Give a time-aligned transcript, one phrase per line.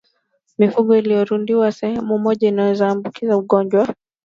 [0.57, 3.95] Mifugo iliyorundikwa sehemu moja inaweza ambukizana ugonjwa